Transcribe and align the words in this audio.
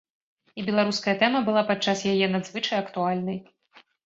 І 0.61 0.63
беларуская 0.69 1.13
тэма 1.23 1.41
была 1.49 1.63
падчас 1.69 1.99
яе 2.13 2.31
надзвычай 2.37 2.77
актуальнай. 2.85 3.39